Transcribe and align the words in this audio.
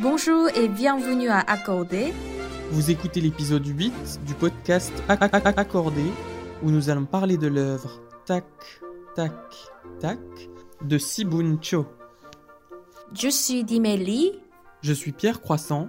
Bonjour 0.00 0.48
et 0.54 0.68
bienvenue 0.68 1.28
à 1.28 1.40
Accordé. 1.40 2.12
Vous 2.70 2.88
écoutez 2.92 3.20
l'épisode 3.20 3.66
8 3.66 4.20
du 4.24 4.34
podcast 4.34 4.92
Accordé 5.08 6.04
où 6.62 6.70
nous 6.70 6.88
allons 6.88 7.04
parler 7.04 7.36
de 7.36 7.48
l'œuvre 7.48 8.00
Tac, 8.24 8.44
Tac, 9.16 9.32
Tac 9.98 10.20
de 10.84 10.98
Sibun 10.98 11.58
Cho. 11.60 11.84
Je 13.12 13.28
suis 13.28 13.64
Dimélie. 13.64 14.30
Je 14.82 14.92
suis 14.92 15.10
Pierre 15.10 15.40
Croissant. 15.40 15.88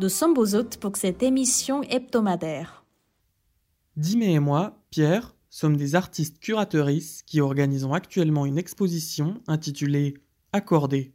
Nous 0.00 0.08
sommes 0.08 0.34
vos 0.34 0.54
hôtes 0.54 0.78
pour 0.78 0.96
cette 0.96 1.22
émission 1.22 1.82
hebdomadaire. 1.82 2.86
Dimé 3.96 4.32
et 4.32 4.40
moi, 4.40 4.78
Pierre, 4.90 5.34
sommes 5.50 5.76
des 5.76 5.94
artistes 5.94 6.38
curatrices 6.38 7.22
qui 7.22 7.42
organisons 7.42 7.92
actuellement 7.92 8.46
une 8.46 8.56
exposition 8.56 9.42
intitulée 9.46 10.14
Accordé. 10.54 11.12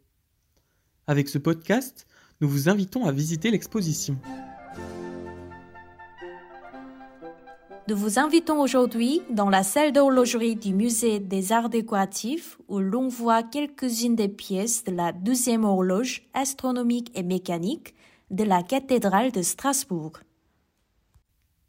Avec 1.07 1.27
ce 1.27 1.39
podcast, 1.39 2.05
nous 2.41 2.49
vous 2.49 2.69
invitons 2.69 3.05
à 3.05 3.11
visiter 3.11 3.51
l'exposition. 3.51 4.17
Nous 7.87 7.95
vous 7.95 8.19
invitons 8.19 8.61
aujourd'hui 8.61 9.21
dans 9.29 9.49
la 9.49 9.63
salle 9.63 9.91
d'horlogerie 9.91 10.55
du 10.55 10.73
musée 10.73 11.19
des 11.19 11.51
arts 11.51 11.69
décoratifs 11.69 12.57
où 12.67 12.79
l'on 12.79 13.09
voit 13.09 13.43
quelques-unes 13.43 14.15
des 14.15 14.29
pièces 14.29 14.83
de 14.83 14.91
la 14.91 15.11
deuxième 15.11 15.65
horloge 15.65 16.23
astronomique 16.33 17.11
et 17.15 17.23
mécanique 17.23 17.93
de 18.29 18.43
la 18.43 18.63
cathédrale 18.63 19.31
de 19.31 19.41
Strasbourg. 19.41 20.13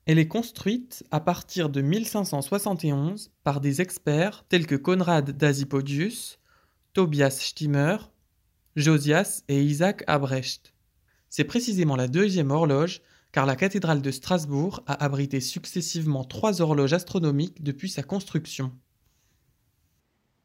Elle 0.07 0.19
est 0.19 0.29
construite 0.29 1.05
à 1.11 1.21
partir 1.21 1.69
de 1.69 1.81
1571 1.81 3.31
par 3.45 3.61
des 3.61 3.81
experts 3.81 4.45
tels 4.49 4.67
que 4.67 4.75
Conrad 4.75 5.31
Dasipodius, 5.31 6.39
Tobias 6.93 7.39
Stimmer, 7.41 7.97
Josias 8.77 9.43
et 9.49 9.63
Isaac 9.63 10.03
Abrecht. 10.07 10.73
C'est 11.29 11.45
précisément 11.45 11.97
la 11.97 12.09
deuxième 12.09 12.51
horloge 12.51 13.01
car 13.33 13.47
la 13.47 13.57
cathédrale 13.57 14.03
de 14.03 14.11
Strasbourg 14.11 14.83
a 14.87 15.03
abrité 15.03 15.41
successivement 15.41 16.25
trois 16.25 16.61
horloges 16.61 16.93
astronomiques 16.93 17.63
depuis 17.63 17.89
sa 17.89 18.03
construction. 18.03 18.73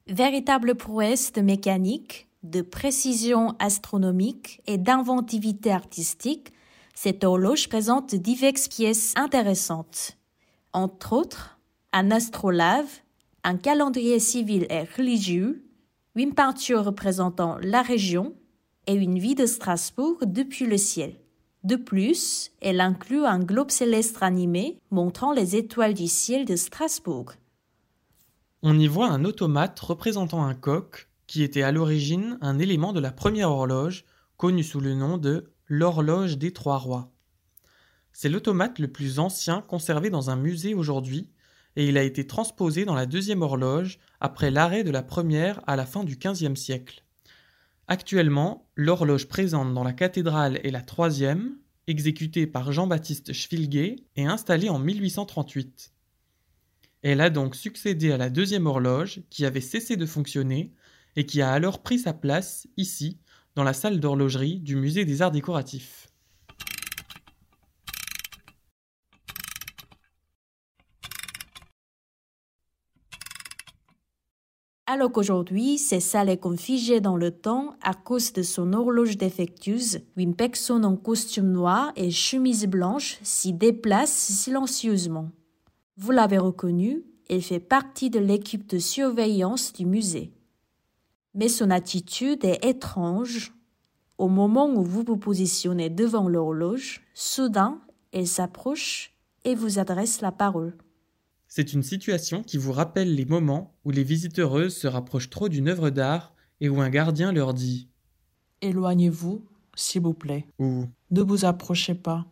Véritable 0.07 0.75
prouesse 0.75 1.33
de 1.33 1.41
mécanique, 1.41 2.29
de 2.43 2.61
précision 2.61 3.55
astronomique 3.59 4.61
et 4.65 4.77
d'inventivité 4.77 5.71
artistique, 5.71 6.53
cette 6.95 7.25
horloge 7.25 7.67
présente 7.67 8.15
diverses 8.15 8.69
pièces 8.69 9.13
intéressantes. 9.17 10.17
Entre 10.71 11.11
autres, 11.11 11.59
un 11.91 12.09
astrolabe, 12.09 12.87
un 13.43 13.57
calendrier 13.57 14.19
civil 14.19 14.65
et 14.69 14.83
religieux, 14.97 15.66
une 16.17 16.33
peinture 16.33 16.83
représentant 16.83 17.57
la 17.61 17.83
région 17.83 18.35
et 18.87 18.93
une 18.93 19.19
vie 19.19 19.35
de 19.35 19.45
Strasbourg 19.45 20.17
depuis 20.25 20.65
le 20.65 20.77
ciel. 20.77 21.15
De 21.63 21.75
plus, 21.75 22.51
elle 22.61 22.81
inclut 22.81 23.25
un 23.25 23.39
globe 23.39 23.69
céleste 23.69 24.17
animé 24.21 24.79
montrant 24.89 25.31
les 25.31 25.55
étoiles 25.55 25.93
du 25.93 26.07
ciel 26.07 26.45
de 26.45 26.55
Strasbourg. 26.55 27.33
On 28.63 28.79
y 28.79 28.87
voit 28.87 29.09
un 29.09 29.25
automate 29.25 29.79
représentant 29.79 30.43
un 30.43 30.55
coq 30.55 31.07
qui 31.27 31.43
était 31.43 31.61
à 31.61 31.71
l'origine 31.71 32.37
un 32.41 32.57
élément 32.57 32.93
de 32.93 32.99
la 32.99 33.11
première 33.11 33.51
horloge, 33.51 34.05
connue 34.37 34.63
sous 34.63 34.79
le 34.79 34.95
nom 34.95 35.17
de 35.17 35.51
l'horloge 35.67 36.37
des 36.37 36.53
trois 36.53 36.77
rois. 36.77 37.11
C'est 38.13 38.29
l'automate 38.29 38.79
le 38.79 38.87
plus 38.87 39.19
ancien 39.19 39.61
conservé 39.61 40.09
dans 40.09 40.29
un 40.29 40.35
musée 40.35 40.73
aujourd'hui 40.73 41.29
et 41.77 41.87
il 41.87 41.97
a 41.97 42.03
été 42.03 42.25
transposé 42.25 42.85
dans 42.85 42.95
la 42.95 43.05
deuxième 43.05 43.43
horloge 43.43 43.99
après 44.19 44.49
l'arrêt 44.49 44.83
de 44.83 44.89
la 44.89 45.03
première 45.03 45.61
à 45.67 45.75
la 45.75 45.85
fin 45.85 46.03
du 46.03 46.17
XVe 46.17 46.55
siècle. 46.55 47.03
Actuellement, 47.87 48.67
l'horloge 48.75 49.27
présente 49.27 49.73
dans 49.75 49.83
la 49.83 49.93
cathédrale 49.93 50.59
est 50.63 50.71
la 50.71 50.81
troisième, 50.81 51.55
exécutée 51.85 52.47
par 52.47 52.71
Jean-Baptiste 52.71 53.31
Schwilger 53.31 54.03
et 54.15 54.25
installée 54.25 54.69
en 54.69 54.79
1838. 54.79 55.93
Elle 57.03 57.21
a 57.21 57.29
donc 57.29 57.55
succédé 57.55 58.11
à 58.11 58.17
la 58.17 58.31
deuxième 58.31 58.65
horloge 58.65 59.21
qui 59.29 59.45
avait 59.45 59.61
cessé 59.61 59.95
de 59.97 60.05
fonctionner 60.07 60.73
et 61.15 61.27
qui 61.27 61.43
a 61.43 61.51
alors 61.51 61.83
pris 61.83 61.99
sa 61.99 62.11
place 62.11 62.67
ici, 62.75 63.19
dans 63.53 63.63
la 63.63 63.73
salle 63.73 63.99
d'horlogerie 63.99 64.59
du 64.59 64.75
musée 64.75 65.05
des 65.05 65.21
arts 65.21 65.31
décoratifs. 65.31 66.07
Alors 74.89 75.11
qu'aujourd'hui, 75.11 75.77
cette 75.77 76.01
salle 76.01 76.29
est 76.29 77.01
dans 77.01 77.17
le 77.17 77.31
temps 77.31 77.75
à 77.83 77.93
cause 77.93 78.31
de 78.31 78.41
son 78.41 78.71
horloge 78.71 79.17
défectueuse, 79.17 79.99
une 80.15 80.33
personne 80.33 80.85
en 80.85 80.95
costume 80.95 81.51
noir 81.51 81.91
et 81.97 82.09
chemise 82.09 82.65
blanche 82.67 83.19
s'y 83.21 83.51
déplace 83.51 84.13
silencieusement. 84.13 85.29
Vous 85.97 86.11
l'avez 86.11 86.37
reconnu, 86.37 87.03
elle 87.29 87.41
fait 87.41 87.59
partie 87.59 88.09
de 88.09 88.19
l'équipe 88.19 88.65
de 88.65 88.79
surveillance 88.79 89.73
du 89.73 89.85
musée. 89.85 90.31
Mais 91.33 91.49
son 91.49 91.69
attitude 91.69 92.45
est 92.45 92.63
étrange. 92.63 93.53
Au 94.17 94.29
moment 94.29 94.69
où 94.69 94.83
vous 94.83 95.03
vous 95.05 95.17
positionnez 95.17 95.89
devant 95.89 96.29
l'horloge, 96.29 97.01
soudain, 97.13 97.81
elle 98.13 98.25
s'approche 98.25 99.11
et 99.43 99.53
vous 99.53 99.79
adresse 99.79 100.21
la 100.21 100.31
parole. 100.31 100.77
C'est 101.57 101.73
une 101.73 101.81
situation 101.81 102.43
qui 102.43 102.59
vous 102.59 102.71
rappelle 102.71 103.15
les 103.15 103.25
moments 103.25 103.73
où 103.83 103.89
les 103.89 104.03
visiteuses 104.03 104.77
se 104.77 104.85
rapprochent 104.85 105.31
trop 105.31 105.49
d'une 105.49 105.69
œuvre 105.69 105.89
d'art 105.89 106.35
et 106.61 106.69
où 106.69 106.81
un 106.81 106.91
gardien 106.91 107.31
leur 107.31 107.55
dit 107.55 107.89
Éloignez-vous, 108.61 109.43
s'il 109.73 110.03
vous 110.03 110.13
plaît. 110.13 110.45
ou 110.59 110.85
Ne 111.09 111.23
vous 111.23 111.45
approchez 111.45 111.95
pas, 111.95 112.27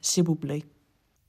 s'il 0.00 0.24
vous 0.24 0.34
plaît. 0.34 0.64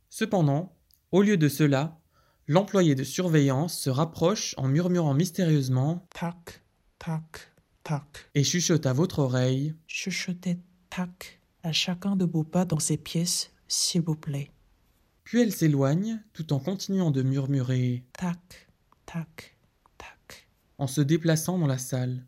Cependant, 0.09 0.73
au 1.11 1.21
lieu 1.21 1.37
de 1.37 1.47
cela, 1.47 1.99
l'employé 2.47 2.95
de 2.95 3.03
surveillance 3.03 3.77
se 3.77 3.91
rapproche 3.91 4.55
en 4.57 4.67
murmurant 4.67 5.13
mystérieusement 5.13 6.07
Tac, 6.19 6.63
tac, 6.97 7.53
tac. 7.83 8.31
et 8.33 8.43
chuchote 8.43 8.87
à 8.87 8.93
votre 8.93 9.19
oreille 9.19 9.75
Chuchotez 9.85 10.57
tac 10.89 11.39
à 11.61 11.71
chacun 11.71 12.15
de 12.15 12.25
vos 12.25 12.43
pas 12.43 12.65
dans 12.65 12.79
ces 12.79 12.97
pièces, 12.97 13.51
s'il 13.67 14.01
vous 14.01 14.15
plaît. 14.15 14.49
Puis 15.25 15.41
elle 15.41 15.51
s'éloigne 15.51 16.21
tout 16.33 16.53
en 16.53 16.59
continuant 16.59 17.11
de 17.11 17.23
murmurer 17.23 18.03
Tac, 18.13 18.69
tac, 19.07 19.57
tac. 19.97 20.47
en 20.77 20.87
se 20.87 21.01
déplaçant 21.01 21.57
dans 21.57 21.67
la 21.67 21.79
salle. 21.79 22.23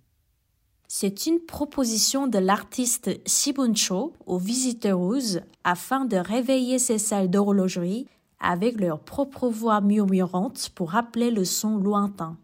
C'est 0.89 1.27
une 1.27 1.39
proposition 1.39 2.27
de 2.27 2.39
l'artiste 2.39 3.11
Sibuncho 3.25 4.13
aux 4.25 4.39
visiteuses 4.39 5.41
afin 5.63 6.05
de 6.05 6.17
réveiller 6.17 6.79
ces 6.79 6.97
salles 6.97 7.29
d'horlogerie 7.29 8.07
avec 8.39 8.79
leur 8.79 8.99
propre 8.99 9.47
voix 9.47 9.79
murmurante 9.79 10.69
pour 10.73 10.91
rappeler 10.91 11.29
le 11.29 11.45
son 11.45 11.77
lointain. 11.77 12.37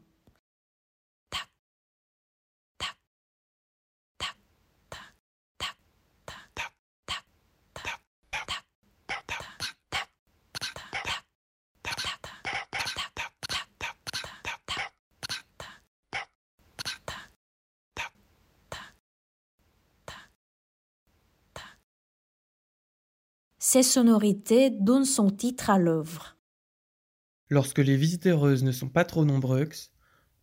Ces 23.66 23.82
sonorités 23.82 24.72
donnent 24.72 25.06
son 25.06 25.30
titre 25.30 25.70
à 25.70 25.80
l'œuvre. 25.80 26.36
Lorsque 27.48 27.80
les 27.80 27.96
visiteuses 27.96 28.62
ne 28.62 28.74
sont 28.74 28.90
pas 28.90 29.06
trop 29.06 29.24
nombreuses, 29.24 29.90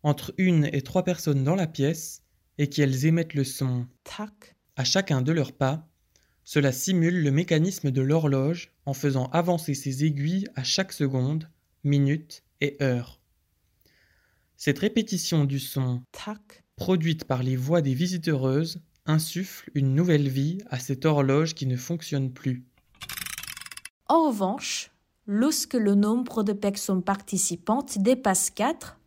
entre 0.01 0.33
une 0.39 0.67
et 0.73 0.81
trois 0.81 1.03
personnes 1.03 1.43
dans 1.43 1.53
la 1.53 1.67
pièce, 1.67 2.23
et 2.57 2.67
qu'elles 2.67 3.05
émettent 3.05 3.35
le 3.35 3.43
son 3.43 3.85
Tac, 4.03 4.55
à 4.75 4.83
chacun 4.83 5.21
de 5.21 5.31
leurs 5.31 5.51
pas, 5.51 5.87
cela 6.43 6.71
simule 6.71 7.21
le 7.21 7.29
mécanisme 7.29 7.91
de 7.91 8.01
l'horloge 8.01 8.71
en 8.87 8.95
faisant 8.95 9.27
avancer 9.27 9.75
ses 9.75 10.03
aiguilles 10.03 10.47
à 10.55 10.63
chaque 10.63 10.91
seconde, 10.91 11.47
minute 11.83 12.43
et 12.59 12.77
heure. 12.81 13.21
Cette 14.57 14.79
répétition 14.79 15.45
du 15.45 15.59
son 15.59 16.01
tac, 16.11 16.63
produite 16.75 17.25
par 17.25 17.43
les 17.43 17.55
voix 17.55 17.83
des 17.83 17.93
visiteuses 17.93 18.81
insuffle 19.05 19.69
une 19.75 19.93
nouvelle 19.93 20.27
vie 20.27 20.57
à 20.71 20.79
cette 20.79 21.05
horloge 21.05 21.53
qui 21.53 21.67
ne 21.67 21.77
fonctionne 21.77 22.33
plus. 22.33 22.65
En 24.11 24.27
revanche, 24.27 24.91
lorsque 25.25 25.73
le 25.73 25.95
nombre 25.95 26.43
de 26.43 26.51
personnes 26.51 27.01
participantes 27.01 27.97
dépasse 27.97 28.49
4, 28.49 28.99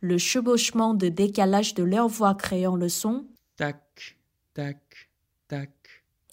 le 0.00 0.18
chevauchement 0.18 0.92
de 0.92 1.08
décalage 1.08 1.74
de 1.74 1.84
leur 1.84 2.08
voix 2.08 2.34
créant 2.34 2.74
le 2.74 2.88
son 2.88 3.26
Tac, 3.56 4.18
tac, 4.52 5.08
tac. 5.46 5.70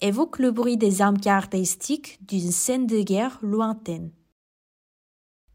évoque 0.00 0.40
le 0.40 0.50
bruit 0.50 0.76
des 0.76 1.00
armes 1.00 1.20
caractéristiques 1.20 2.18
d'une 2.26 2.50
scène 2.50 2.88
de 2.88 3.02
guerre 3.02 3.38
lointaine. 3.40 4.10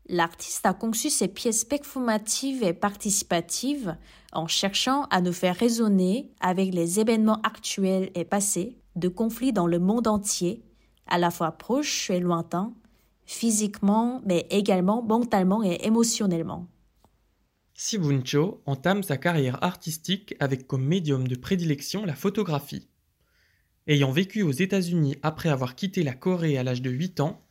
L'artiste 0.08 0.66
a 0.66 0.74
conçu 0.74 1.10
ses 1.10 1.28
pièces 1.28 1.66
performatives 1.66 2.64
et 2.64 2.74
participatives 2.74 3.98
en 4.32 4.48
cherchant 4.48 5.04
à 5.10 5.20
nous 5.20 5.34
faire 5.34 5.58
résonner 5.58 6.32
avec 6.40 6.74
les 6.74 7.02
événements 7.02 7.42
actuels 7.42 8.10
et 8.16 8.24
passés 8.24 8.78
de 8.96 9.10
conflits 9.10 9.52
dans 9.52 9.68
le 9.68 9.80
monde 9.80 10.08
entier, 10.08 10.64
à 11.14 11.20
la 11.20 11.30
fois 11.30 11.52
proches 11.52 12.10
et 12.10 12.20
lointains, 12.20 12.74
physiquement, 13.24 14.24
mais 14.26 14.48
également 14.50 15.04
mentalement 15.04 15.64
et 15.64 15.78
émotionnellement. 15.84 16.68
Sibuncho 17.76 18.64
entame 18.66 19.04
sa 19.04 19.18
carrière 19.18 19.64
artistique 19.64 20.34
avec 20.40 20.66
comme 20.66 20.84
médium 20.84 21.28
de 21.28 21.36
prédilection 21.36 22.04
la 22.04 22.16
photographie. 22.16 22.88
Ayant 23.86 24.12
vécu 24.12 24.42
aux 24.42 24.52
États-Unis 24.52 25.16
après 25.22 25.50
avoir 25.50 25.76
quitté 25.76 26.02
la 26.02 26.16
Corée 26.16 26.58
à 26.58 26.64
l'âge 26.64 26.82
de 26.82 26.90
8 26.90 27.20
ans, 27.20 27.46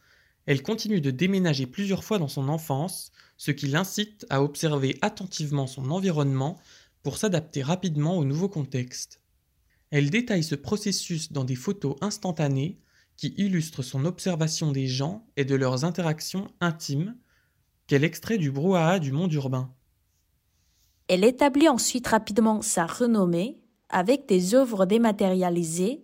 elle 0.47 0.65
continue 0.65 1.01
de 1.01 1.13
déménager 1.13 1.67
plusieurs 1.67 2.03
fois 2.03 2.19
dans 2.19 2.27
son 2.27 2.49
enfance, 2.49 3.13
ce 3.37 3.53
qui 3.53 3.69
l'incite 3.69 4.27
à 4.29 4.43
observer 4.43 4.99
attentivement 5.03 5.69
son 5.69 5.93
environnement 5.93 6.59
pour 7.05 7.17
s'adapter 7.17 7.63
rapidement 7.63 8.19
au 8.19 8.25
nouveau 8.25 8.49
contexte. 8.49 9.21
Elle 9.93 10.11
détaille 10.11 10.43
ce 10.43 10.57
processus 10.57 11.31
dans 11.31 11.45
des 11.45 11.55
photos 11.55 11.95
instantanées 12.01 12.81
qui 13.23 13.35
illustrent 13.37 13.85
son 13.85 14.05
observation 14.05 14.73
des 14.73 14.89
gens 14.89 15.25
et 15.37 15.45
de 15.45 15.55
leurs 15.55 15.85
interactions 15.85 16.49
intimes, 16.61 17.15
qu'elle 17.87 18.03
extrait 18.03 18.37
du 18.37 18.51
brouhaha 18.51 18.99
du 18.99 19.13
monde 19.13 19.33
urbain. 19.33 19.73
Elle 21.07 21.23
établit 21.23 21.69
ensuite 21.69 22.09
rapidement 22.09 22.63
sa 22.63 22.85
renommée 22.85 23.63
avec 23.91 24.27
des 24.27 24.57
œuvres 24.57 24.87
dématérialisées 24.87 26.03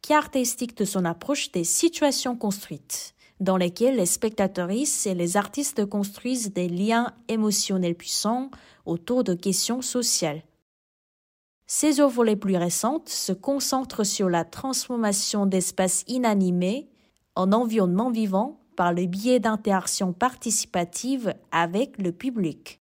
caractéristiques 0.00 0.76
de 0.76 0.84
son 0.84 1.04
approche 1.04 1.50
des 1.50 1.64
situations 1.64 2.36
construites, 2.36 3.16
dans 3.40 3.56
lesquelles 3.56 3.96
les 3.96 4.06
spectatrices 4.06 5.06
et 5.06 5.14
les 5.16 5.36
artistes 5.36 5.84
construisent 5.86 6.52
des 6.52 6.68
liens 6.68 7.12
émotionnels 7.26 7.96
puissants 7.96 8.48
autour 8.86 9.24
de 9.24 9.34
questions 9.34 9.82
sociales. 9.82 10.44
Ses 11.72 12.00
œuvres 12.00 12.24
les 12.24 12.34
plus 12.34 12.56
récentes 12.56 13.08
se 13.08 13.30
concentrent 13.30 14.02
sur 14.02 14.28
la 14.28 14.44
transformation 14.44 15.46
d'espaces 15.46 16.02
inanimés 16.08 16.90
en 17.36 17.52
environnements 17.52 18.10
vivants 18.10 18.60
par 18.74 18.92
le 18.92 19.06
biais 19.06 19.38
d'interactions 19.38 20.12
participatives 20.12 21.32
avec 21.52 21.96
le 21.98 22.10
public. 22.10 22.80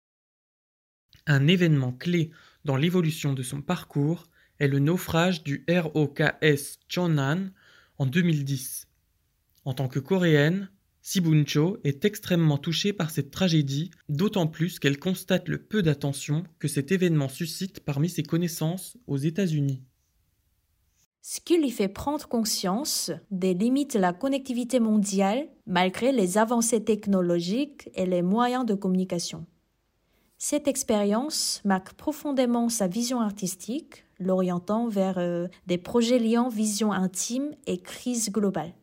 Un 1.26 1.48
événement 1.48 1.94
clé 1.94 2.30
dans 2.64 2.76
l'évolution 2.76 3.34
de 3.34 3.42
son 3.42 3.64
parcours 3.64 4.28
est 4.60 4.68
le 4.68 4.78
naufrage 4.78 5.42
du 5.42 5.66
ROKS 5.68 6.78
Chonan 6.88 7.50
en 7.98 8.06
2010. 8.06 8.88
En 9.66 9.74
tant 9.74 9.88
que 9.88 9.98
coréenne, 9.98 10.70
Sibuncho 11.08 11.78
est 11.84 12.04
extrêmement 12.04 12.58
touchée 12.58 12.92
par 12.92 13.12
cette 13.12 13.30
tragédie, 13.30 13.92
d'autant 14.10 14.48
plus 14.48 14.80
qu'elle 14.80 14.98
constate 14.98 15.48
le 15.48 15.60
peu 15.60 15.84
d'attention 15.84 16.46
que 16.58 16.68
cet 16.68 16.92
événement 16.92 17.30
suscite 17.30 17.80
parmi 17.82 18.10
ses 18.10 18.24
connaissances 18.24 18.98
aux 19.06 19.18
États-Unis. 19.18 19.84
Ce 21.22 21.40
qui 21.40 21.60
lui 21.60 21.70
fait 21.70 21.90
prendre 21.90 22.28
conscience 22.28 23.12
des 23.30 23.54
limites 23.54 23.94
de 23.94 24.00
la 24.00 24.14
connectivité 24.14 24.80
mondiale 24.80 25.48
malgré 25.68 26.12
les 26.12 26.40
avancées 26.40 26.84
technologiques 26.84 27.88
et 27.94 28.08
les 28.08 28.24
moyens 28.24 28.66
de 28.66 28.74
communication. 28.74 29.46
Cette 30.40 30.68
expérience 30.68 31.62
marque 31.66 31.94
profondément 31.94 32.68
sa 32.68 32.88
vision 32.88 33.22
artistique, 33.22 34.06
l'orientant 34.20 34.88
vers 34.88 35.20
euh, 35.20 35.50
des 35.68 35.78
projets 35.78 36.18
liant 36.18 36.50
vision 36.50 36.92
intime 36.92 37.52
et 37.68 37.78
crise 37.78 38.32
globale. 38.32 38.74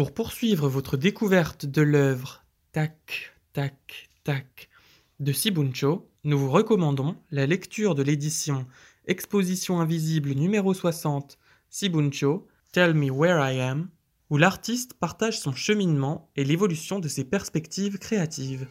Pour 0.00 0.14
poursuivre 0.14 0.66
votre 0.66 0.96
découverte 0.96 1.66
de 1.66 1.82
l'œuvre 1.82 2.42
Tac, 2.72 3.34
Tac, 3.52 4.08
Tac 4.24 4.70
de 5.18 5.30
Sibuncho, 5.30 6.08
nous 6.24 6.38
vous 6.38 6.50
recommandons 6.50 7.16
la 7.30 7.44
lecture 7.44 7.94
de 7.94 8.02
l'édition 8.02 8.64
Exposition 9.04 9.78
invisible 9.78 10.30
numéro 10.30 10.72
60 10.72 11.36
Sibuncho 11.68 12.48
Tell 12.72 12.94
Me 12.94 13.10
Where 13.10 13.46
I 13.46 13.60
Am, 13.60 13.90
où 14.30 14.38
l'artiste 14.38 14.94
partage 14.94 15.38
son 15.38 15.52
cheminement 15.52 16.30
et 16.34 16.44
l'évolution 16.44 16.98
de 16.98 17.08
ses 17.08 17.24
perspectives 17.24 17.98
créatives. 17.98 18.66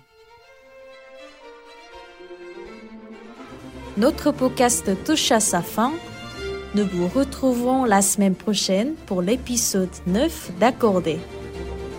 Notre 3.98 4.32
podcast 4.32 4.90
touche 5.06 5.32
à 5.32 5.40
sa 5.40 5.62
fin. 5.62 5.94
Nous 6.76 6.86
vous 6.86 7.08
retrouvons 7.08 7.84
la 7.84 8.04
semaine 8.04 8.36
prochaine 8.36 8.94
pour 9.08 9.24
l'épisode 9.24 9.90
9 10.06 10.52
d'Accordé. 10.60 11.18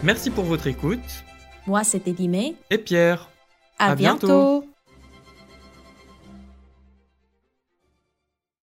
Merci 0.04 0.30
pour 0.30 0.44
votre 0.44 0.68
écoute. 0.68 1.00
Moi, 1.66 1.82
c'était 1.82 2.12
Dimé. 2.12 2.54
Et 2.70 2.78
Pierre. 2.78 3.28
À, 3.80 3.96
bientôt. 3.96 4.64